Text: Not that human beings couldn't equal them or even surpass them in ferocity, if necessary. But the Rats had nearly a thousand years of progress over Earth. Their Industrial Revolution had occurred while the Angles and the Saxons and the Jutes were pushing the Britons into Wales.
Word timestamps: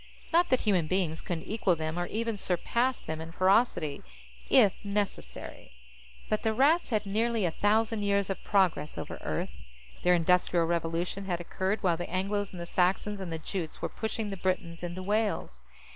Not 0.33 0.49
that 0.49 0.61
human 0.61 0.87
beings 0.87 1.21
couldn't 1.21 1.43
equal 1.43 1.75
them 1.75 1.99
or 1.99 2.07
even 2.07 2.35
surpass 2.35 2.99
them 2.99 3.21
in 3.21 3.31
ferocity, 3.31 4.01
if 4.49 4.73
necessary. 4.83 5.73
But 6.27 6.41
the 6.41 6.55
Rats 6.55 6.89
had 6.89 7.05
nearly 7.05 7.45
a 7.45 7.51
thousand 7.51 8.01
years 8.01 8.27
of 8.31 8.43
progress 8.43 8.97
over 8.97 9.19
Earth. 9.21 9.51
Their 10.01 10.15
Industrial 10.15 10.65
Revolution 10.65 11.25
had 11.25 11.39
occurred 11.39 11.83
while 11.83 11.97
the 11.97 12.09
Angles 12.09 12.51
and 12.51 12.59
the 12.59 12.65
Saxons 12.65 13.19
and 13.19 13.31
the 13.31 13.37
Jutes 13.37 13.79
were 13.79 13.89
pushing 13.89 14.31
the 14.31 14.37
Britons 14.37 14.81
into 14.81 15.03
Wales. 15.03 15.61